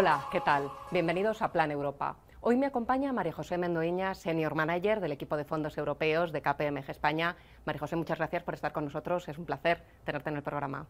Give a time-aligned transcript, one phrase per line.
[0.00, 0.70] Hola, ¿qué tal?
[0.92, 2.14] Bienvenidos a Plan Europa.
[2.40, 6.88] Hoy me acompaña María José Mendoiña, Senior Manager del equipo de fondos europeos de KPMG
[6.88, 7.34] España.
[7.64, 9.26] María José, muchas gracias por estar con nosotros.
[9.28, 10.86] Es un placer tenerte en el programa.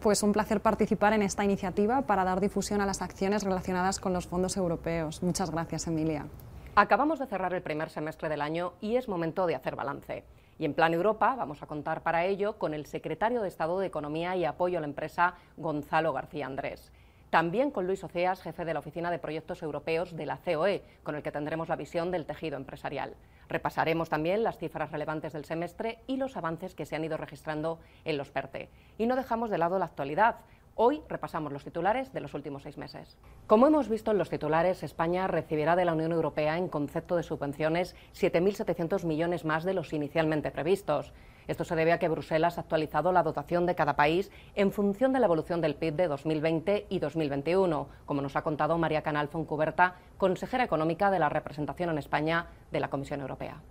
[0.00, 4.12] Pues un placer participar en esta iniciativa para dar difusión a las acciones relacionadas con
[4.12, 5.22] los fondos europeos.
[5.22, 6.26] Muchas gracias, Emilia.
[6.74, 10.24] Acabamos de cerrar el primer semestre del año y es momento de hacer balance.
[10.58, 13.86] Y en Plan Europa vamos a contar para ello con el secretario de Estado de
[13.86, 16.90] Economía y Apoyo a la Empresa, Gonzalo García Andrés.
[17.30, 21.14] También con Luis Oceas, jefe de la Oficina de Proyectos Europeos de la COE, con
[21.14, 23.16] el que tendremos la visión del tejido empresarial.
[23.50, 27.80] Repasaremos también las cifras relevantes del semestre y los avances que se han ido registrando
[28.06, 28.70] en los PERTE.
[28.96, 30.36] Y no dejamos de lado la actualidad.
[30.74, 33.18] Hoy repasamos los titulares de los últimos seis meses.
[33.46, 37.24] Como hemos visto en los titulares, España recibirá de la Unión Europea en concepto de
[37.24, 41.12] subvenciones 7.700 millones más de los inicialmente previstos.
[41.48, 45.12] Esto se debe a que Bruselas ha actualizado la dotación de cada país en función
[45.12, 49.28] de la evolución del PIB de 2020 y 2021, como nos ha contado María Canal
[49.28, 53.62] Foncuberta, consejera económica de la representación en España de la Comisión Europea.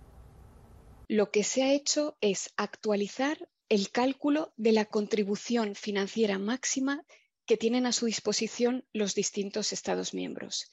[1.06, 7.04] Lo que se ha hecho es actualizar el cálculo de la contribución financiera máxima
[7.46, 10.72] que tienen a su disposición los distintos Estados miembros.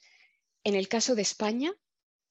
[0.64, 1.72] En el caso de España,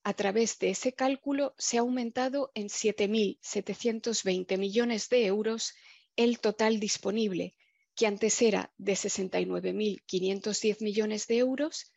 [0.05, 5.73] a través de ese cálculo se ha aumentado en 7.720 millones de euros
[6.15, 7.55] el total disponible,
[7.95, 11.91] que antes era de 69.510 millones de euros,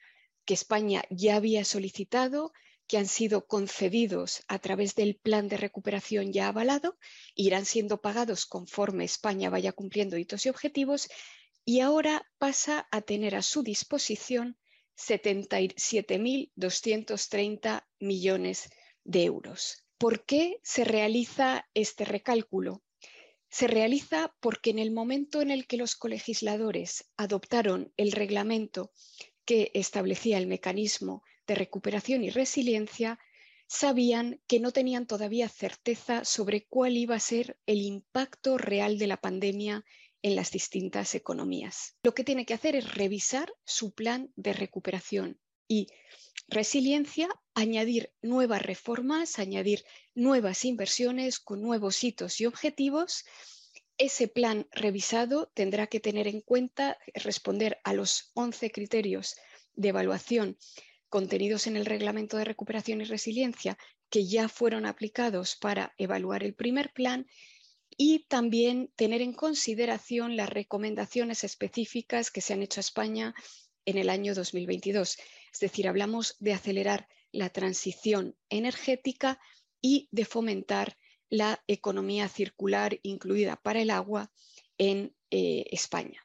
[0.46, 2.54] que España ya había solicitado,
[2.86, 6.96] que han sido concedidos a través del plan de recuperación ya avalado,
[7.34, 11.10] irán siendo pagados conforme España vaya cumpliendo hitos y objetivos,
[11.66, 14.56] y ahora pasa a tener a su disposición
[14.98, 18.68] 77.230 millones
[19.04, 19.86] de euros.
[19.96, 22.82] ¿Por qué se realiza este recálculo?
[23.48, 28.92] Se realiza porque en el momento en el que los colegisladores adoptaron el reglamento
[29.44, 33.18] que establecía el mecanismo de recuperación y resiliencia,
[33.66, 39.06] sabían que no tenían todavía certeza sobre cuál iba a ser el impacto real de
[39.06, 39.84] la pandemia
[40.22, 41.96] en las distintas economías.
[42.02, 45.88] Lo que tiene que hacer es revisar su plan de recuperación y
[46.48, 49.84] resiliencia, añadir nuevas reformas, añadir
[50.14, 53.24] nuevas inversiones con nuevos hitos y objetivos.
[53.98, 59.36] Ese plan revisado tendrá que tener en cuenta responder a los 11 criterios
[59.74, 60.56] de evaluación
[61.08, 63.78] contenidos en el Reglamento de Recuperación y Resiliencia
[64.10, 67.26] que ya fueron aplicados para evaluar el primer plan
[68.00, 73.34] y también tener en consideración las recomendaciones específicas que se han hecho a España
[73.84, 75.18] en el año 2022.
[75.52, 79.40] Es decir, hablamos de acelerar la transición energética
[79.80, 80.96] y de fomentar
[81.28, 84.30] la economía circular, incluida para el agua,
[84.78, 86.24] en eh, España.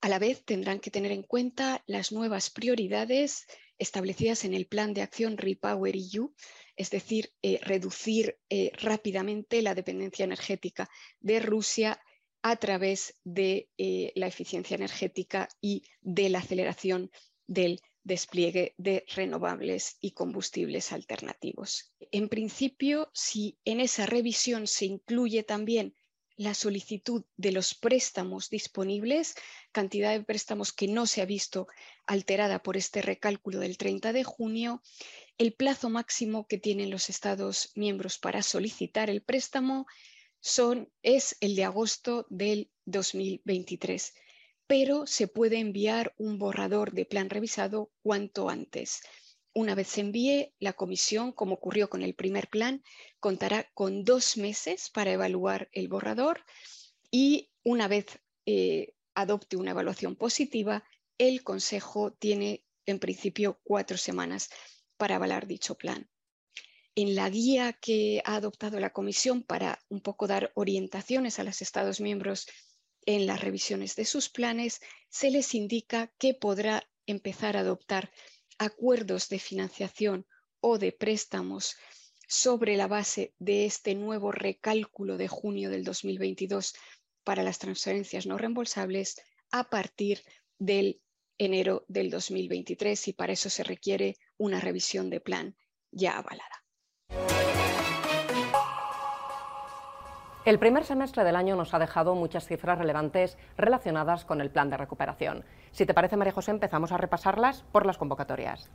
[0.00, 3.46] A la vez, tendrán que tener en cuenta las nuevas prioridades
[3.78, 6.34] establecidas en el Plan de Acción Repower EU,
[6.78, 10.88] es decir, eh, reducir eh, rápidamente la dependencia energética
[11.20, 12.00] de Rusia
[12.40, 17.10] a través de eh, la eficiencia energética y de la aceleración
[17.48, 21.92] del despliegue de renovables y combustibles alternativos.
[22.12, 25.96] En principio, si en esa revisión se incluye también
[26.38, 29.34] la solicitud de los préstamos disponibles,
[29.72, 31.66] cantidad de préstamos que no se ha visto
[32.06, 34.80] alterada por este recálculo del 30 de junio,
[35.36, 39.86] el plazo máximo que tienen los Estados miembros para solicitar el préstamo
[40.40, 44.14] son, es el de agosto del 2023,
[44.68, 49.00] pero se puede enviar un borrador de plan revisado cuanto antes.
[49.54, 52.82] Una vez se envíe, la comisión, como ocurrió con el primer plan,
[53.18, 56.44] contará con dos meses para evaluar el borrador
[57.10, 58.06] y una vez
[58.46, 60.84] eh, adopte una evaluación positiva,
[61.18, 64.50] el Consejo tiene en principio cuatro semanas
[64.96, 66.08] para avalar dicho plan.
[66.94, 71.62] En la guía que ha adoptado la Comisión para un poco dar orientaciones a los
[71.62, 72.48] Estados miembros
[73.06, 78.10] en las revisiones de sus planes, se les indica que podrá empezar a adoptar
[78.58, 80.26] acuerdos de financiación
[80.60, 81.76] o de préstamos
[82.28, 86.74] sobre la base de este nuevo recálculo de junio del 2022
[87.24, 89.20] para las transferencias no reembolsables
[89.50, 90.22] a partir
[90.58, 91.00] del
[91.38, 95.56] enero del 2023 y para eso se requiere una revisión de plan
[95.90, 96.64] ya avalada.
[100.48, 104.70] El primer semestre del año nos ha dejado muchas cifras relevantes relacionadas con el plan
[104.70, 105.44] de recuperación.
[105.72, 108.70] Si te parece, María José, empezamos a repasarlas por las convocatorias.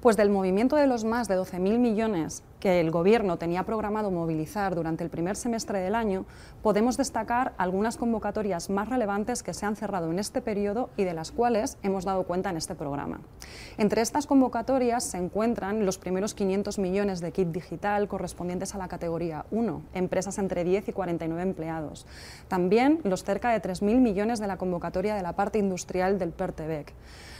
[0.00, 4.74] Pues del movimiento de los más de 12.000 millones que el Gobierno tenía programado movilizar
[4.74, 6.26] durante el primer semestre del año,
[6.62, 11.14] podemos destacar algunas convocatorias más relevantes que se han cerrado en este periodo y de
[11.14, 13.20] las cuales hemos dado cuenta en este programa.
[13.78, 18.88] Entre estas convocatorias se encuentran los primeros 500 millones de kit digital correspondientes a la
[18.88, 22.06] categoría 1, empresas entre 10 y 49 empleados.
[22.48, 26.92] También los cerca de 3.000 millones de la convocatoria de la parte industrial del PERTEBEC.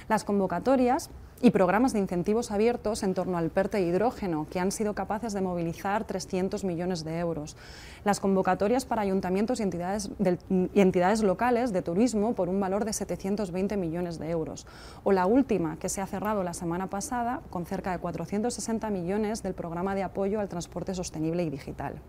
[0.08, 1.10] Las convocatorias
[1.42, 5.42] y programas de incentivos abiertos en torno al PERTE hidrógeno, que han sido capaces de
[5.42, 7.56] movilizar 300 millones de euros.
[8.04, 10.10] Las convocatorias para ayuntamientos y entidades,
[10.72, 14.66] y entidades locales de turismo por un valor de 720 millones de euros.
[15.04, 19.42] O la última, que se ha cerrado la semana pasada, con cerca de 460 millones
[19.42, 22.00] del programa de apoyo al transporte sostenible y digital.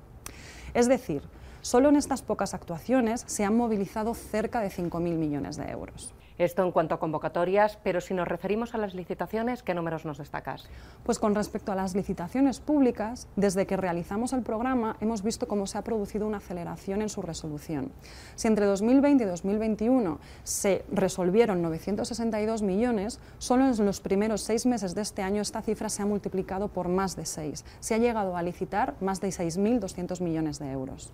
[0.74, 1.21] Es decir,
[1.62, 6.13] solo en estas pocas actuaciones se han movilizado cerca de 5.000 millones de euros.
[6.38, 10.19] Esto en cuanto a convocatorias, pero si nos referimos a las licitaciones, ¿qué números nos
[10.19, 10.69] destacas?
[11.04, 15.66] Pues con respecto a las licitaciones públicas, desde que realizamos el programa hemos visto cómo
[15.66, 17.92] se ha producido una aceleración en su resolución.
[18.36, 24.94] Si entre 2020 y 2021 se resolvieron 962 millones, solo en los primeros seis meses
[24.94, 27.66] de este año esta cifra se ha multiplicado por más de seis.
[27.80, 31.12] Se ha llegado a licitar más de 6.200 millones de euros.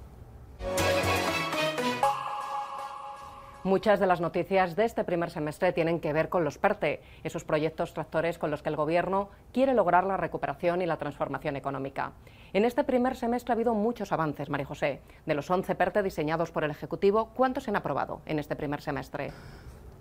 [3.64, 7.46] Muchas de las noticias de este primer semestre tienen que ver con los PERTE, esos
[7.46, 12.12] proyectos tractores con los que el Gobierno quiere lograr la recuperación y la transformación económica.
[12.52, 15.00] En este primer semestre ha habido muchos avances, María José.
[15.26, 18.82] De los 11 PERTE diseñados por el Ejecutivo, ¿cuántos se han aprobado en este primer
[18.82, 19.32] semestre?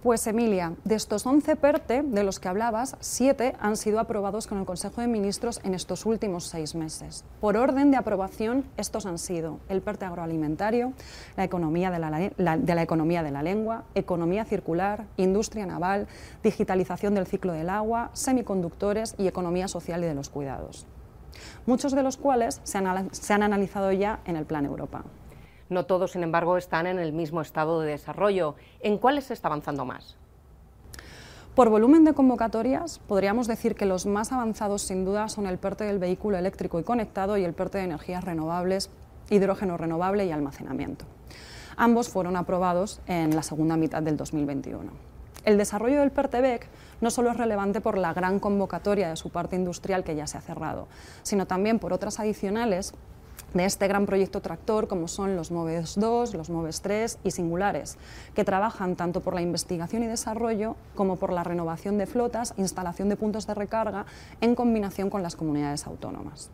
[0.03, 4.59] Pues Emilia, de estos 11 PERTE de los que hablabas, 7 han sido aprobados con
[4.59, 7.25] el Consejo de Ministros en estos últimos seis meses.
[7.41, 10.93] Por orden de aprobación, estos han sido el PERTE agroalimentario,
[11.37, 16.09] la economía de la, de la economía de la lengua, economía circular, industria naval,
[16.43, 20.85] digitalización del ciclo del agua, semiconductores y economía social y de los cuidados.
[21.65, 25.05] Muchos de los cuales se han, se han analizado ya en el Plan Europa.
[25.73, 28.57] No todos, sin embargo, están en el mismo estado de desarrollo.
[28.81, 30.17] ¿En cuáles se está avanzando más?
[31.55, 35.85] Por volumen de convocatorias, podríamos decir que los más avanzados sin duda son el PERTE
[35.85, 38.91] del vehículo eléctrico y conectado y el PERTE de energías renovables,
[39.31, 41.07] hidrógeno renovable y almacenamiento.
[41.79, 44.93] Ambos fueron aprobados en la segunda mitad del 2021.
[45.47, 46.69] El desarrollo del PERTEBEC
[47.01, 50.37] no solo es relevante por la gran convocatoria de su parte industrial que ya se
[50.37, 50.87] ha cerrado,
[51.23, 52.93] sino también por otras adicionales
[53.55, 57.99] de este gran proyecto tractor como son los MOVES 2, los MOVES 3 y Singulares,
[58.35, 63.09] que trabajan tanto por la investigación y desarrollo como por la renovación de flotas, instalación
[63.09, 64.07] de puntos de recarga
[64.41, 66.51] en combinación con las comunidades autónomas.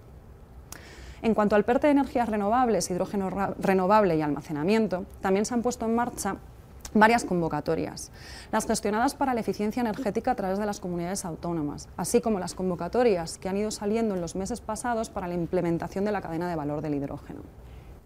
[1.23, 3.29] En cuanto al PERTE de energías renovables, hidrógeno
[3.59, 6.37] renovable y almacenamiento, también se han puesto en marcha
[6.95, 8.11] varias convocatorias,
[8.51, 12.55] las gestionadas para la eficiencia energética a través de las comunidades autónomas, así como las
[12.55, 16.49] convocatorias que han ido saliendo en los meses pasados para la implementación de la cadena
[16.49, 17.41] de valor del hidrógeno.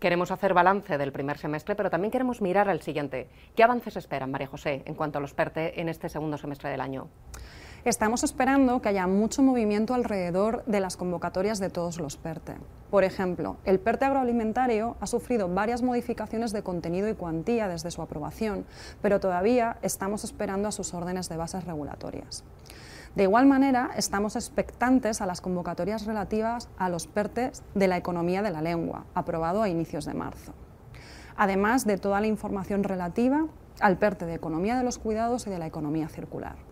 [0.01, 3.29] Queremos hacer balance del primer semestre, pero también queremos mirar al siguiente.
[3.55, 6.81] ¿Qué avances esperan, María José, en cuanto a los PERTE en este segundo semestre del
[6.81, 7.07] año?
[7.85, 12.55] Estamos esperando que haya mucho movimiento alrededor de las convocatorias de todos los PERTE.
[12.93, 18.01] Por ejemplo, el PERTE agroalimentario ha sufrido varias modificaciones de contenido y cuantía desde su
[18.01, 18.67] aprobación,
[19.01, 22.45] pero todavía estamos esperando a sus órdenes de bases regulatorias.
[23.17, 28.43] De igual manera, estamos expectantes a las convocatorias relativas a los PERTE de la economía
[28.43, 30.53] de la lengua, aprobado a inicios de marzo,
[31.37, 33.49] además de toda la información relativa
[33.81, 36.71] al PERTE de economía de los cuidados y de la economía circular.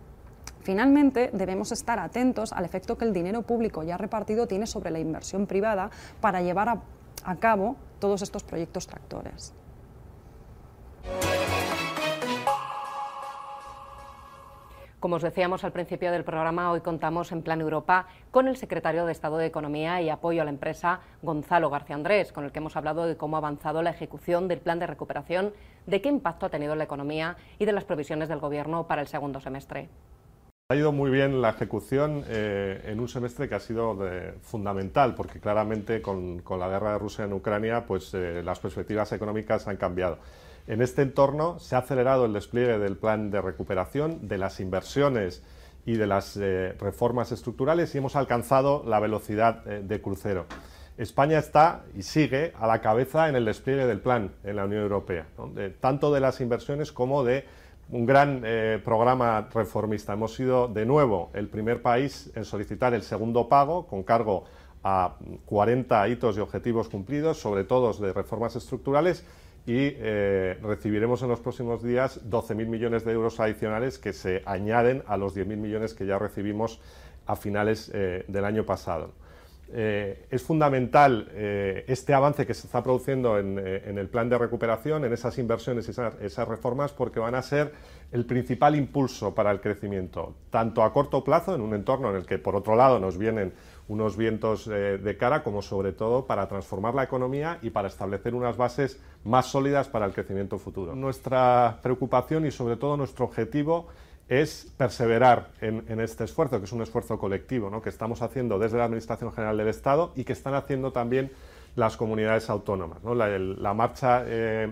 [0.61, 4.99] Finalmente, debemos estar atentos al efecto que el dinero público ya repartido tiene sobre la
[4.99, 5.89] inversión privada
[6.19, 6.81] para llevar
[7.23, 9.53] a, cabo todos estos proyectos tractores.
[14.99, 19.07] Como os decíamos al principio del programa, hoy contamos en Plan Europa con el secretario
[19.07, 22.59] de Estado de Economía y Apoyo a la Empresa, Gonzalo García Andrés, con el que
[22.59, 25.53] hemos hablado de cómo ha avanzado la ejecución del plan de recuperación,
[25.87, 29.01] de qué impacto ha tenido en la economía y de las previsiones del Gobierno para
[29.01, 29.89] el segundo semestre.
[30.71, 33.99] Ha ido muy bien la ejecución eh, en un semestre que ha sido
[34.41, 39.67] fundamental, porque claramente con, la guerra de Rusia en Ucrania, pues eh, las perspectivas económicas
[39.67, 40.19] han cambiado.
[40.67, 45.43] En este entorno se ha acelerado el despliegue del plan de recuperación, de las inversiones
[45.85, 50.45] y de las eh, reformas estructurales y hemos alcanzado la velocidad de crucero.
[50.97, 54.83] España está y sigue a la cabeza en el despliegue del plan en la Unión
[54.83, 55.25] Europea,
[55.81, 57.43] tanto de las inversiones como de
[57.91, 60.13] un gran eh, programa reformista.
[60.13, 64.45] Hemos sido de nuevo el primer país en solicitar el segundo pago con cargo
[64.83, 69.25] a 40 hitos y objetivos cumplidos, sobre todo de reformas estructurales,
[69.65, 75.03] y eh, recibiremos en los próximos días 12.000 millones de euros adicionales que se añaden
[75.05, 76.79] a los 10.000 millones que ya recibimos
[77.27, 79.11] a finales del año pasado.
[79.73, 84.37] Eh, es fundamental eh, este avance que se está produciendo en, eh, el plan de
[84.37, 87.71] recuperación, en esas inversiones y esas, reformas, porque van a ser
[88.11, 92.25] el principal impulso para el crecimiento, tanto a corto plazo, en un entorno en el
[92.25, 93.53] que, por otro lado, nos vienen
[93.87, 98.57] unos vientos de cara, como sobre todo para transformar la economía y para establecer unas
[98.57, 100.95] bases más sólidas para el crecimiento futuro.
[100.95, 103.87] Nuestra preocupación y, sobre todo, nuestro objetivo
[104.31, 108.85] es perseverar en, este esfuerzo, que es un esfuerzo colectivo, que estamos haciendo desde la
[108.85, 111.31] Administración General del Estado y que están haciendo también
[111.75, 112.99] las comunidades autónomas.
[113.03, 114.71] La, marcha eh,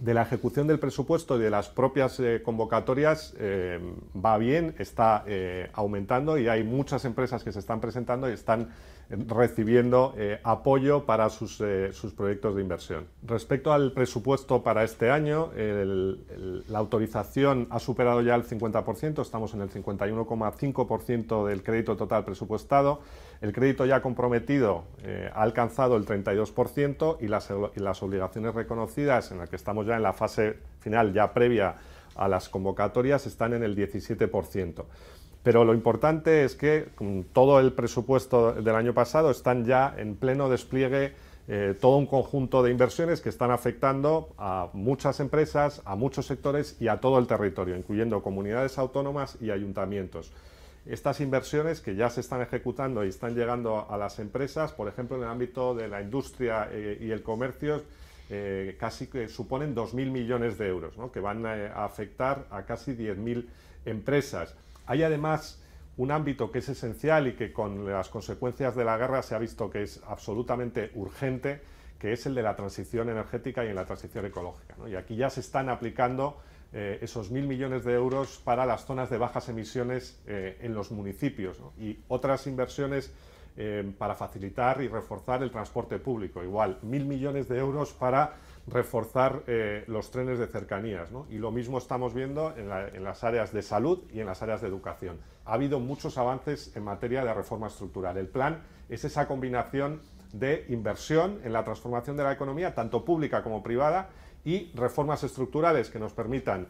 [0.00, 3.78] de la ejecución del presupuesto y de las propias eh, convocatorias eh,
[4.16, 5.24] va bien, está
[5.74, 8.70] aumentando y hay muchas empresas que se están presentando y están
[9.10, 13.06] recibiendo eh, apoyo para sus, eh, sus, proyectos de inversión.
[13.22, 19.62] Respecto al presupuesto para este año, la autorización ha superado ya el 50%, estamos en
[19.62, 23.00] el 51,5% del crédito total presupuestado.
[23.40, 29.30] El crédito ya comprometido eh, ha alcanzado el 32% y las, y las obligaciones reconocidas,
[29.32, 31.74] en las que estamos ya en la fase final, ya previa
[32.14, 34.84] a las convocatorias, están en el 17%.
[35.42, 40.14] Pero lo importante es que con todo el presupuesto del año pasado están ya en
[40.14, 41.14] pleno despliegue
[41.48, 46.76] eh, todo un conjunto de inversiones que están afectando a muchas empresas, a muchos sectores
[46.80, 50.32] y a todo el territorio, incluyendo comunidades autónomas y ayuntamientos.
[50.86, 55.16] Estas inversiones que ya se están ejecutando y están llegando a las empresas, por ejemplo,
[55.16, 57.82] en el ámbito de la industria eh, y el comercio,
[58.30, 63.46] eh, casi que suponen 2.000 millones de euros, que van a afectar a casi 10.000
[63.84, 64.54] empresas.
[64.92, 65.58] Hay además
[65.96, 69.38] un ámbito que es esencial y que con las consecuencias de la guerra se ha
[69.38, 71.62] visto que es absolutamente urgente,
[71.98, 74.76] que es el de la transición energética y la transición ecológica.
[74.86, 76.42] Y aquí ya se están aplicando
[76.74, 80.90] eh, esos mil millones de euros para las zonas de bajas emisiones eh, en los
[80.90, 83.14] municipios y otras inversiones
[83.56, 86.44] eh, para facilitar y reforzar el transporte público.
[86.44, 88.34] Igual, mil millones de euros para
[88.66, 91.08] reforzar eh, los trenes de cercanías.
[91.30, 92.68] Y lo mismo estamos viendo en,
[93.02, 95.18] las áreas de salud y en las áreas de educación.
[95.44, 98.16] Ha habido muchos avances en materia de reforma estructural.
[98.16, 100.00] El plan es esa combinación
[100.32, 104.10] de inversión en la transformación de la economía, tanto pública como privada,
[104.44, 106.66] y reformas estructurales que nos permitan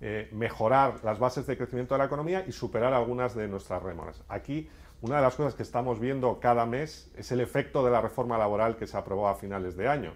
[0.00, 4.22] eh, mejorar las bases de crecimiento de la economía y superar algunas de nuestras rémoras.
[4.28, 4.68] Aquí,
[5.00, 8.36] una de las cosas que estamos viendo cada mes es el efecto de la reforma
[8.36, 10.12] laboral que se aprobó a finales de año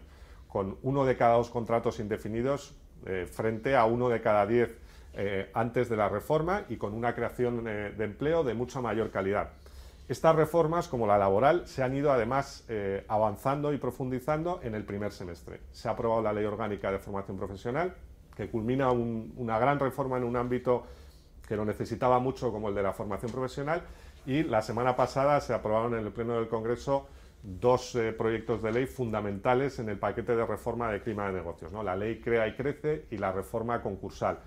[0.48, 2.74] con uno de cada dos contratos indefinidos
[3.06, 4.76] eh, frente a uno de cada diez
[5.14, 9.10] eh, antes de la reforma y con una creación eh, de empleo de mucha mayor
[9.10, 9.50] calidad.
[10.08, 12.64] Estas reformas, como la laboral, se han ido además
[13.08, 15.60] avanzando y profundizando en el primer semestre.
[15.70, 17.94] Se ha aprobado la Ley Orgánica de Formación Profesional,
[18.34, 20.86] que culmina una gran reforma en un ámbito
[21.46, 23.82] que lo necesitaba mucho, como el de la formación profesional,
[24.24, 27.06] y la semana pasada se aprobaron en el Pleno del Congreso
[27.42, 31.72] dos eh, proyectos de ley fundamentales en el paquete de reforma de clima de negocios,
[31.72, 34.38] la ley Crea y Crece y la reforma concursal.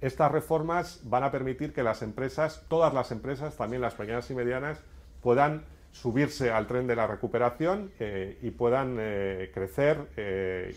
[0.00, 4.34] Estas reformas van a permitir que las empresas, todas las empresas, también las pequeñas y
[4.34, 4.80] medianas,
[5.22, 10.06] puedan subirse al tren de la recuperación eh, y puedan eh, crecer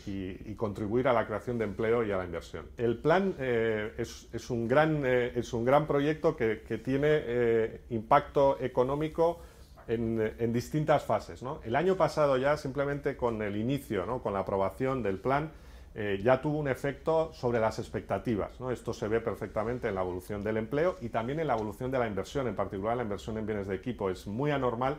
[0.07, 2.65] y, contribuir a la creación de empleo y a la inversión.
[2.77, 9.41] El plan es, un gran, es un gran proyecto que tiene impacto económico
[9.87, 11.43] en, distintas fases.
[11.63, 15.51] El año pasado ya simplemente con el inicio, con la aprobación del plan,
[15.93, 18.51] eh, ya tuvo un efecto sobre las expectativas.
[18.71, 21.99] Esto se ve perfectamente en la evolución del empleo y también en la evolución de
[21.99, 24.09] la inversión, en particular la inversión en bienes de equipo.
[24.09, 24.97] Es muy anormal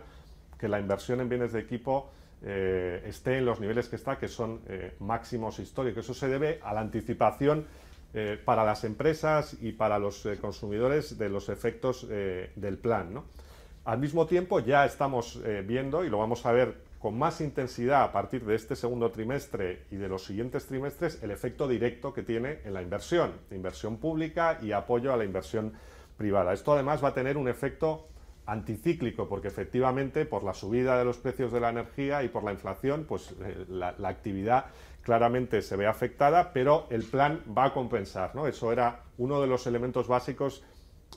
[0.58, 2.10] que la inversión en bienes de equipo
[2.42, 6.04] eh, esté en los niveles que está, que son eh, máximos históricos.
[6.04, 7.66] Eso se debe a la anticipación
[8.44, 13.22] para las empresas y para los consumidores de los efectos del plan.
[13.84, 18.04] Al mismo tiempo, ya estamos eh, viendo, y lo vamos a ver con más intensidad
[18.04, 22.22] a partir de este segundo trimestre y de los siguientes trimestres, el efecto directo que
[22.22, 25.72] tiene en la inversión, inversión pública y apoyo a la inversión
[26.16, 26.52] privada.
[26.52, 28.06] Esto además va a tener un efecto
[28.46, 32.52] anticíclico, porque efectivamente por la subida de los precios de la energía y por la
[32.52, 34.66] inflación, pues eh, la, actividad
[35.02, 38.36] claramente se ve afectada, pero el plan va a compensar.
[38.36, 38.46] ¿no?
[38.46, 40.62] Eso era uno de los elementos básicos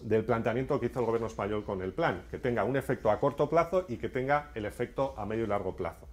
[0.01, 3.19] del planteamiento que hizo el gobierno español con el plan, que tenga un efecto a
[3.19, 6.07] corto plazo y que tenga el efecto a medio y largo plazo.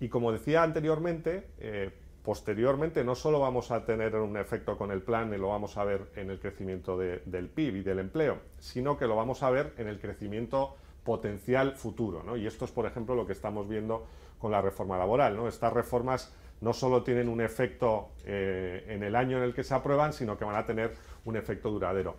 [0.00, 1.90] Y como decía anteriormente, eh,
[2.22, 5.84] posteriormente no solo vamos a tener un efecto con el plan y lo vamos a
[5.84, 9.72] ver en el crecimiento del PIB y del empleo, sino que lo vamos a ver
[9.78, 12.36] en el crecimiento potencial futuro.
[12.36, 14.06] Y esto es, por ejemplo, lo que estamos viendo
[14.38, 15.36] con la reforma laboral.
[15.36, 15.48] ¿no?
[15.48, 19.74] Estas reformas no solo tienen un efecto eh, en el año en el que se
[19.74, 22.16] aprueban, sino que van a tener un efecto duradero.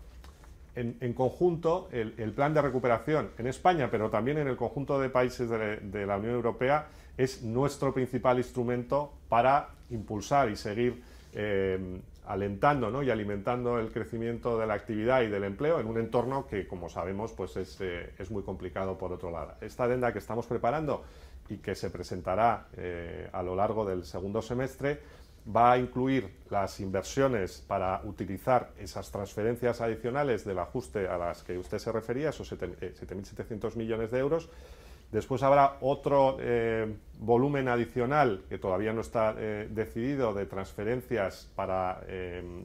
[0.78, 5.50] En, conjunto, el, plan de recuperación en España, pero también en el conjunto de países
[5.50, 11.02] de, la Unión Europea, es nuestro principal instrumento para impulsar y seguir
[11.34, 16.46] eh, alentando y alimentando el crecimiento de la actividad y del empleo en un entorno
[16.46, 19.56] que, como sabemos, pues es, eh, muy complicado por otro lado.
[19.62, 21.04] Esta adenda que estamos preparando
[21.50, 25.00] y que se presentará eh, a lo largo del segundo semestre
[25.56, 31.58] va a incluir las inversiones para utilizar esas transferencias adicionales del ajuste a las que
[31.58, 34.50] usted se refería, esos 7.700 eh, millones de euros.
[35.12, 42.02] Después habrá otro eh, volumen adicional que todavía no está eh, decidido de transferencias para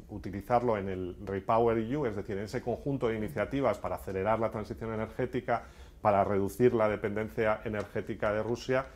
[0.09, 4.51] utilizarlo en el Repower EU, es decir, en ese conjunto de iniciativas para acelerar la
[4.51, 5.63] transición energética,
[6.01, 8.87] para reducir la dependencia energética de Rusia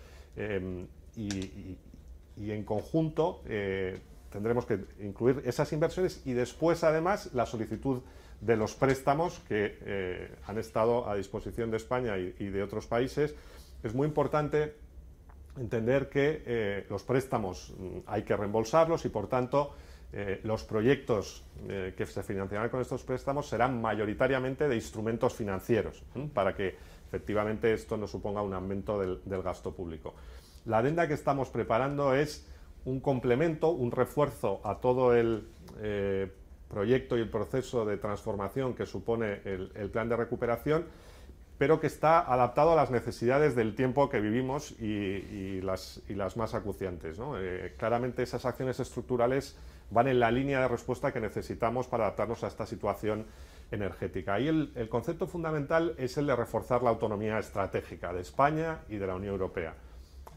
[1.16, 1.78] y,
[2.36, 3.98] y en conjunto eh,
[4.30, 8.02] tendremos que incluir esas inversiones y después además la solicitud
[8.40, 13.34] de los préstamos que eh, han estado a disposición de España y, de otros países.
[13.82, 14.74] Es muy importante
[15.56, 19.74] entender que eh, los préstamos mm, hay que reembolsarlos y por tanto
[20.44, 26.02] los proyectos que se financiarán con estos préstamos serán mayoritariamente de instrumentos financieros
[26.32, 26.74] para que
[27.08, 30.14] efectivamente esto no suponga un aumento del gasto público.
[30.66, 32.44] La adenda que estamos preparando es
[32.85, 35.46] un complemento, un refuerzo a todo el
[35.78, 36.28] eh,
[36.68, 40.87] proyecto y el proceso de transformación que supone el, plan de recuperación,
[41.56, 46.02] pero que está adaptado a las necesidades del tiempo que vivimos y, las,
[46.37, 47.16] más acuciantes.
[47.38, 49.56] Eh, claramente esas acciones estructurales
[49.92, 53.25] van en la línea de respuesta que necesitamos para adaptarnos a esta situación
[53.70, 54.40] energética.
[54.40, 59.06] Y el concepto fundamental es el de reforzar la autonomía estratégica de España y de
[59.06, 59.75] la Unión Europea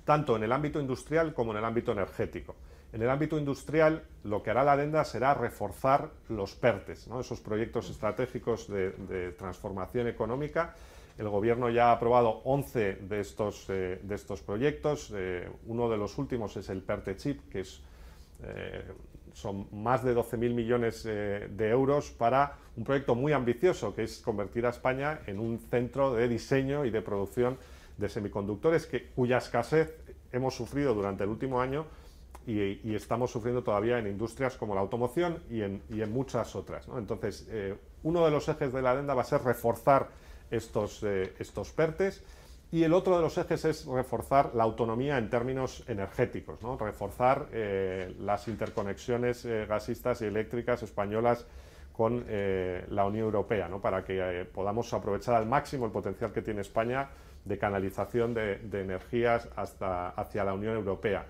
[0.10, 2.56] tanto en el ámbito industrial como en el ámbito energético.
[2.92, 7.92] En el ámbito industrial, lo que hará la adenda será reforzar los PERTES, esos proyectos
[7.92, 10.74] estratégicos de, transformación económica.
[11.16, 15.14] El Gobierno ya ha aprobado 11 de estos, eh, de estos proyectos.
[15.16, 17.80] Eh, uno de los últimos es el PERTE Chip, que es,
[18.42, 18.84] eh,
[19.34, 24.66] son más de 12.000 millones de euros para un proyecto muy ambicioso, que es convertir
[24.66, 27.60] a España en un centro de diseño y de producción
[28.00, 29.94] de semiconductores que, cuya escasez
[30.32, 31.86] hemos sufrido durante el último año
[32.48, 36.88] y, estamos sufriendo todavía en industrias como la automoción y en, muchas otras.
[36.98, 40.08] Entonces, eh, uno de los ejes de la adenda va a ser reforzar
[40.50, 42.24] estos, eh, estos PERTES
[42.72, 48.16] y el otro de los ejes es reforzar la autonomía en términos energéticos, reforzar eh,
[48.20, 51.46] las interconexiones gasistas y eléctricas españolas
[51.94, 57.10] con la Unión Europea, para que podamos aprovechar al máximo el potencial que tiene España
[57.46, 61.26] de canalización de, energías hasta, hacia la Unión Europea.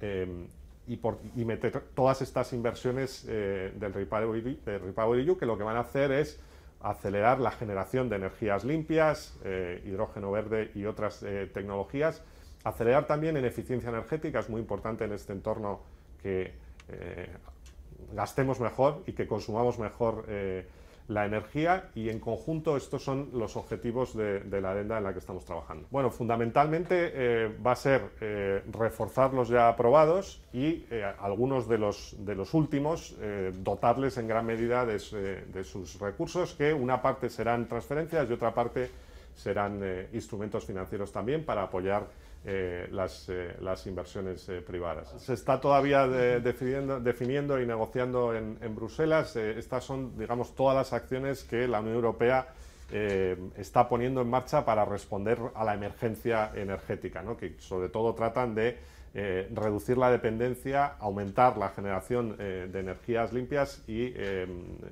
[0.00, 0.46] Em,
[0.86, 5.80] y, por, meter todas estas inversiones eh, del Repower, EU, que lo que van a
[5.80, 6.38] hacer es
[6.80, 12.22] acelerar la generación de energías limpias, eh, hidrógeno verde y otras eh, tecnologías,
[12.62, 15.80] acelerar también en eficiencia energética, es muy importante en este entorno
[16.22, 16.52] que
[18.12, 20.24] gastemos mejor y que consumamos mejor
[21.08, 25.20] la energía y en conjunto estos son los objetivos de, la adenda en la que
[25.20, 25.86] estamos trabajando.
[25.90, 31.78] Bueno, fundamentalmente eh, va a ser eh, reforzar los ya aprobados y eh, algunos de
[31.78, 33.16] los, de los últimos
[33.58, 34.98] dotarles en gran medida de,
[35.52, 38.90] de, sus recursos, que una parte serán transferencias y otra parte
[39.34, 39.80] serán
[40.12, 42.06] instrumentos financieros también para apoyar
[42.48, 45.12] eh, las, eh, las, inversiones eh, privadas.
[45.18, 49.34] Se está todavía definiendo, y negociando en, Bruselas.
[49.34, 52.46] estas son, digamos, todas las acciones que la Unión Europea
[53.56, 58.78] está poniendo en marcha para responder a la emergencia energética, que sobre todo tratan de
[59.52, 64.14] reducir la dependencia, aumentar la generación de energías limpias y,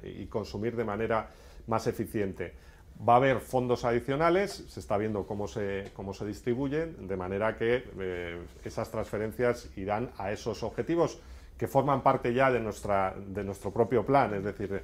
[0.03, 1.29] y consumir de manera
[1.69, 2.53] más eficiente.
[2.97, 7.57] Va a haber fondos adicionales, se está viendo cómo se, cómo se distribuyen, de manera
[7.57, 11.19] que eh, esas transferencias irán a esos objetivos
[11.59, 14.33] que forman parte ya de, nuestra, de nuestro propio plan.
[14.35, 14.83] Es decir,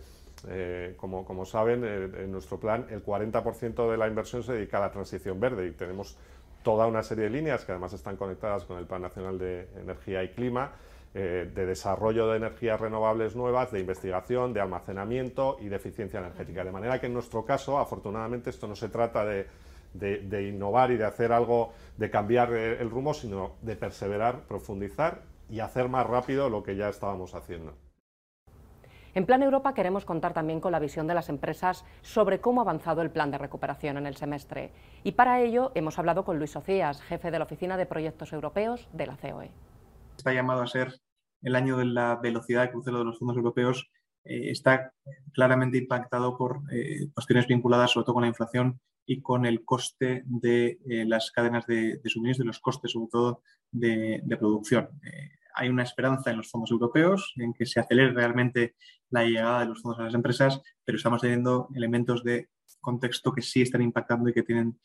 [0.48, 4.78] eh, como, como, saben, eh, en nuestro plan el 40% de la inversión se dedica
[4.78, 6.16] a la transición verde y tenemos
[6.62, 10.22] toda una serie de líneas que además están conectadas con el Plan Nacional de Energía
[10.22, 10.72] y Clima
[11.12, 16.62] eh, de desarrollo de energías renovables nuevas, de investigación, de almacenamiento y de eficiencia energética.
[16.62, 21.04] De manera que en nuestro caso, afortunadamente, esto no se trata de, innovar y de
[21.04, 26.48] hacer algo, de cambiar eh, el rumbo, sino de perseverar, profundizar y hacer más rápido
[26.48, 27.74] lo que ya estábamos haciendo.
[29.12, 32.62] En Plan Europa queremos contar también con la visión de las empresas sobre cómo ha
[32.62, 34.70] avanzado el plan de recuperación en el semestre.
[35.02, 38.88] Y para ello hemos hablado con Luis Ocías, jefe de la Oficina de Proyectos Europeos
[38.92, 39.50] de la COE
[40.20, 41.00] está llamado a ser
[41.42, 43.90] el año de la velocidad de crucero de los fondos europeos
[44.22, 44.92] está
[45.32, 46.60] claramente impactado por
[47.14, 51.98] cuestiones vinculadas sobre todo con la inflación y con el coste de las cadenas de,
[52.04, 54.90] suministro y los costes sobre todo de, de producción
[55.54, 58.74] hay una esperanza en los fondos europeos, en que se acelere realmente
[59.10, 62.48] la llegada de los fondos a las empresas, pero estamos teniendo elementos de
[62.80, 64.78] contexto que sí están impactando y que tienen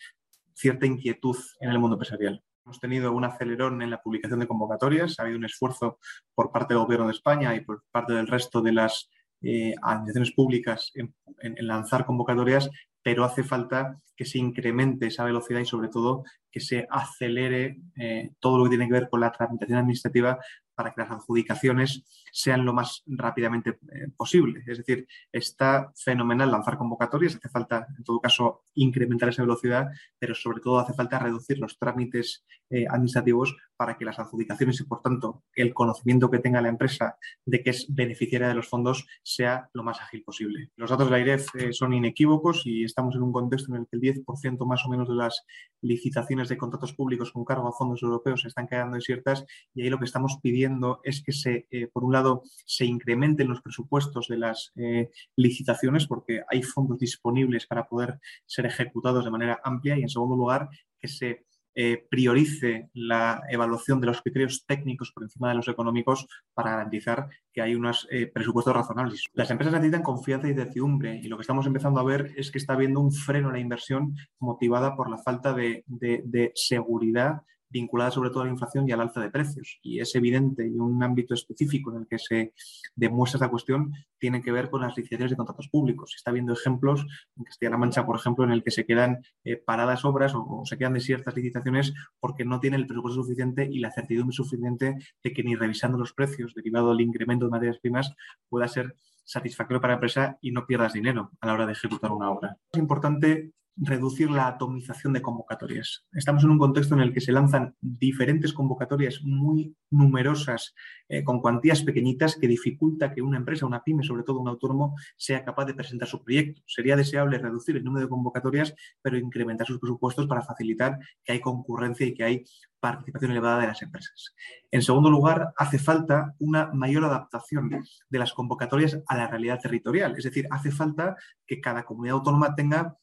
[0.54, 2.44] cierta inquietud en el mundo empresarial.
[2.66, 6.00] Hemos tenido un acelerón en la publicación de convocatorias, ha habido un esfuerzo
[6.34, 9.08] por parte del Gobierno de España y por parte del resto de las
[9.44, 11.14] eh, administraciones públicas en,
[11.60, 12.68] lanzar convocatorias,
[13.04, 18.32] pero hace falta que se incremente esa velocidad y sobre todo que se acelere eh,
[18.40, 20.40] todo lo que tiene que ver con la tramitación administrativa
[20.76, 24.64] para que las adjudicaciones sean lo más rápidamente eh, posible.
[24.68, 29.88] Es decir, está fenomenal lanzar convocatorias, hace falta, en todo caso, incrementar esa velocidad,
[30.20, 34.86] pero sobre todo hace falta reducir los trámites eh, administrativos para que las adjudicaciones y,
[34.86, 39.06] por tanto, el conocimiento que tenga la empresa de que es beneficiaria de los fondos
[39.24, 40.72] sea lo más ágil posible.
[40.76, 43.88] Los datos de la IREF eh, son inequívocos y estamos en un contexto en el
[43.88, 45.44] que el 10% más o menos de las
[45.82, 49.90] licitaciones de contratos públicos con cargo a fondos europeos se están quedando desiertas y ahí
[49.90, 50.65] lo que estamos pidiendo
[51.04, 56.08] es que se, eh, por un lado, se incrementen los presupuestos de las eh, licitaciones
[56.08, 60.70] porque hay fondos disponibles para poder ser ejecutados de manera amplia y, en segundo lugar,
[61.00, 61.46] que se
[61.78, 67.28] eh, priorice la evaluación de los criterios técnicos por encima de los económicos para garantizar
[67.52, 69.26] que hay unos presupuestos razonables.
[69.34, 72.60] Las empresas necesitan confianza y certidumbre y lo que estamos empezando a ver es que
[72.60, 77.42] está habiendo un freno en la inversión motivada por la falta de seguridad
[77.76, 79.80] vinculada sobre todo a la inflación y al alza de precios.
[79.84, 82.54] Y es evidente y un ámbito específico en el que se
[82.96, 86.12] demuestra esta cuestión tiene que ver con las licitaciones de contratos públicos.
[86.12, 89.58] Se está viendo ejemplos en Castilla-La Mancha, por ejemplo, en el que se quedan eh,
[89.58, 93.92] paradas obras o, se quedan desiertas licitaciones porque no tienen el presupuesto suficiente y la
[93.92, 98.16] certidumbre suficiente de que ni revisando los precios derivado del incremento de materias primas
[98.48, 102.12] pueda ser satisfactorio para la empresa y no pierdas dinero a la hora de ejecutar
[102.12, 102.58] una obra.
[102.72, 106.06] Es importante reducir la atomización de convocatorias.
[106.14, 110.74] Estamos en un contexto en el que se lanzan diferentes convocatorias muy numerosas
[111.10, 114.96] eh, con cuantías pequeñitas que dificulta que una empresa, una pyme, sobre todo un autónomo,
[115.18, 116.62] sea capaz de presentar su proyecto.
[116.66, 121.42] Sería deseable reducir el número de convocatorias, pero incrementar sus presupuestos para facilitar que hay
[121.42, 122.46] concurrencia y que hay
[122.80, 124.36] participación elevada de las empresas.
[124.72, 127.70] En segundo lugar, hace falta una mayor adaptación
[128.10, 130.14] de las convocatorias a la realidad territorial.
[130.18, 131.16] Es decir, hace falta
[131.48, 132.96] que cada comunidad autónoma tenga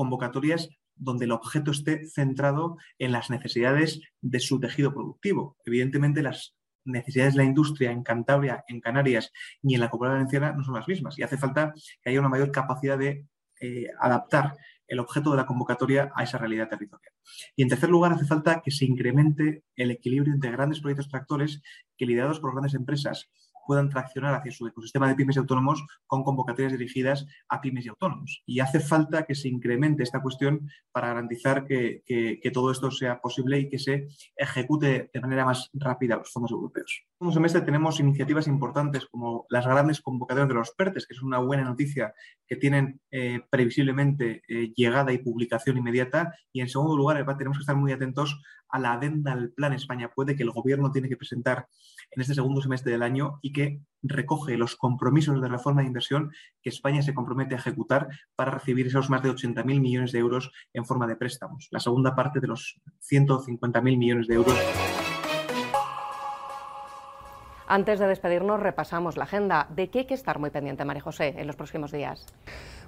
[0.00, 5.58] convocatorias donde el objeto esté centrado en las necesidades de su tejido productivo.
[5.66, 6.54] Evidentemente, las
[6.86, 10.74] necesidades de la industria en Cantabria, en Canarias ni en la Comunidad Valenciana no son
[10.74, 13.26] las mismas y hace falta que haya una mayor capacidad de
[13.60, 17.12] eh, adaptar el objeto de la convocatoria a esa realidad territorial.
[17.54, 21.60] Y en tercer lugar, hace falta que se incremente el equilibrio entre grandes proyectos tractores
[21.98, 23.30] que liderados por grandes empresas
[23.66, 27.88] puedan traccionar hacia su ecosistema de pymes y autónomos con convocatorias dirigidas a pymes y
[27.88, 28.42] autónomos.
[28.46, 32.02] Y hace falta que se incremente esta cuestión para garantizar que,
[32.52, 37.04] todo esto sea posible y que se ejecute de manera más rápida los fondos europeos.
[37.20, 41.22] En un semestre tenemos iniciativas importantes como las grandes convocatorias de los PERTES, que es
[41.22, 42.14] una buena noticia
[42.46, 46.34] que tienen eh, previsiblemente eh, llegada y publicación inmediata.
[46.52, 48.40] Y en segundo lugar, tenemos que estar muy atentos
[48.70, 51.66] a la adenda al Plan España Puede que el Gobierno tiene que presentar
[52.10, 56.32] en este segundo semestre del año y que recoge los compromisos de reforma de inversión
[56.62, 60.50] que España se compromete a ejecutar para recibir esos más de 80.000 millones de euros
[60.72, 64.58] en forma de préstamos, la segunda parte de los 150.000 millones de euros.
[67.68, 69.68] Antes de despedirnos, repasamos la agenda.
[69.70, 72.26] ¿De qué hay que estar muy pendiente, María José, en los próximos días?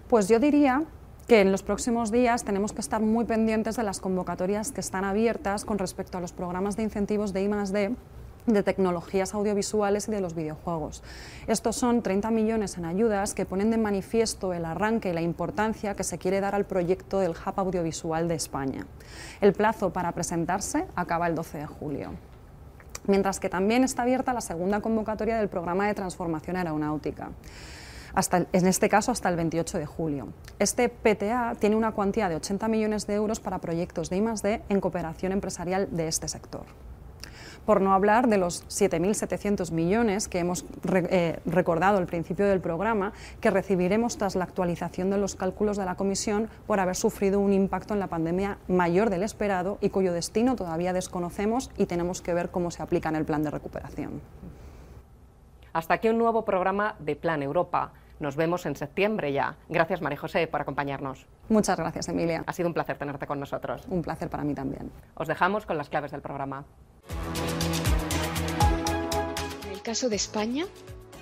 [0.09, 0.83] Pues yo diría
[1.27, 5.05] que en los próximos días tenemos que estar muy pendientes de las convocatorias que están
[5.05, 7.97] abiertas con respecto a los programas de incentivos de I+D
[8.47, 11.03] de tecnologías audiovisuales y de los videojuegos.
[11.47, 15.95] Estos son 30 millones en ayudas que ponen de manifiesto el arranque y la importancia
[15.95, 18.87] que se quiere dar al proyecto del Hub Audiovisual de España.
[19.41, 22.11] El plazo para presentarse acaba el 12 de julio.
[23.07, 27.31] Mientras que también está abierta la segunda convocatoria del programa de transformación aeronáutica
[28.31, 30.29] en este caso hasta el 28 de julio.
[30.59, 34.81] Este PTA tiene una cuantía de 80 millones de euros para proyectos de I+D en
[34.81, 36.65] cooperación empresarial de este sector
[37.65, 43.13] por no hablar de los 7.700 millones que hemos eh, recordado al principio del programa,
[43.41, 47.53] que recibiremos tras la actualización de los cálculos de la Comisión por haber sufrido un
[47.53, 52.35] impacto en la pandemia mayor del esperado y cuyo destino todavía desconocemos y tenemos que
[52.35, 54.21] ver cómo se aplica en el plan de recuperación.
[55.73, 57.93] Hasta aquí un nuevo programa de Plan Europa.
[58.23, 59.57] Nos vemos en septiembre ya.
[59.69, 61.27] Gracias, María José, por acompañarnos.
[61.49, 62.45] Muchas gracias, Emilia.
[62.47, 63.83] Ha sido un placer tenerte con nosotros.
[63.89, 64.93] Un placer para mí también.
[65.17, 66.65] Os dejamos con las claves del programa.
[69.67, 70.67] En el caso de España,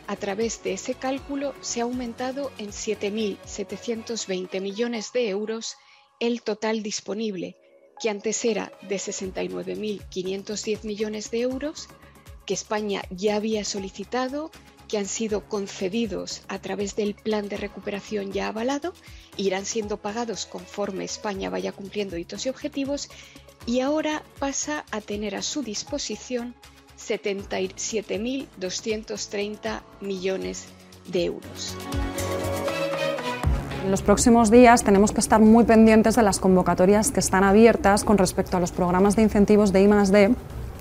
[0.08, 5.78] a través de ese cálculo se ha aumentado en 7.720 millones de euros
[6.18, 7.56] el total disponible,
[7.98, 11.88] que antes era de 69.510 millones de euros,
[12.44, 14.50] que España ya había solicitado,
[14.90, 18.92] que han sido concedidos a través del plan de recuperación ya avalado,
[19.36, 23.08] irán siendo pagados conforme España vaya cumpliendo hitos y objetivos,
[23.66, 26.56] y ahora pasa a tener a su disposición
[26.98, 30.64] 77.230 millones
[31.06, 31.76] de euros.
[33.84, 38.02] En los próximos días tenemos que estar muy pendientes de las convocatorias que están abiertas
[38.04, 40.34] con respecto a los programas de incentivos de I+D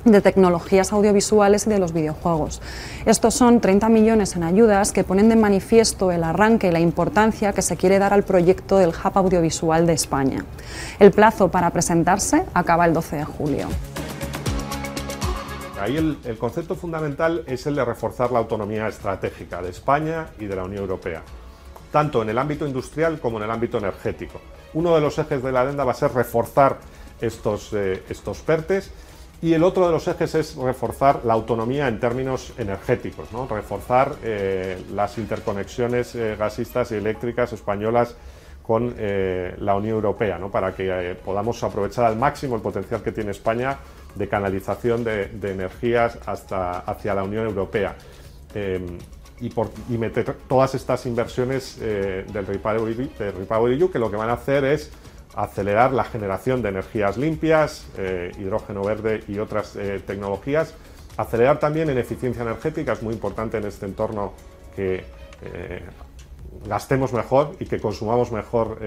[0.06, 2.62] de tecnologías audiovisuales y de los videojuegos.
[3.06, 7.54] Estos son 30 millones en ayudas que ponen de manifiesto el arranque y la importancia
[7.54, 10.46] que se quiere dar al proyecto del Hub Audiovisual de España.
[11.00, 13.68] El plazo para presentarse acaba el 12 de julio.
[15.80, 20.56] Ahí el, concepto fundamental es el de reforzar la autonomía estratégica de España y de
[20.56, 21.24] la Unión Europea,
[21.90, 24.42] tanto en el ámbito industrial como en el ámbito energético.
[24.74, 26.80] Uno de los ejes de la adenda va a ser reforzar
[27.22, 28.92] estos, eh, estos PERTES
[29.42, 33.48] y el otro de los ejes es reforzar la autonomía en términos energéticos, ¿no?
[33.48, 38.16] reforzar eh, las interconexiones eh, gasistas y eléctricas españolas
[38.64, 40.52] con la Unión Europea, ¿no?
[40.52, 43.80] para que podamos aprovechar al máximo el potencial que tiene España
[44.14, 47.96] de canalización de, energías hasta, hacia la Unión Europea.
[49.42, 54.34] Y, por, meter todas estas inversiones eh, del Repower EU, que lo que van a
[54.34, 54.92] hacer es
[55.42, 60.74] acelerar la generación de energías limpias, eh, hidrógeno verde y otras eh, tecnologías,
[61.18, 64.34] acelerar también en eficiencia energética, es muy importante en este entorno
[64.76, 65.04] que
[66.68, 68.80] gastemos mejor y que consumamos mejor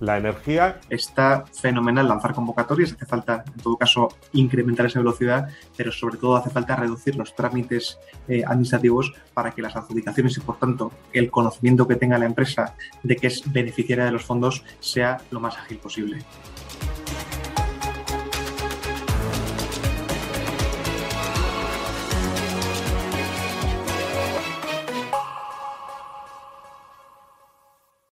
[0.00, 0.80] la energía.
[0.88, 6.36] Está fenomenal lanzar convocatorias, hace falta en todo caso incrementar esa velocidad, pero sobre todo
[6.36, 11.30] hace falta reducir los trámites eh, administrativos para que las adjudicaciones y por tanto el
[11.30, 15.56] conocimiento que tenga la empresa de que es beneficiaria de los fondos sea lo más
[15.56, 16.18] ágil posible.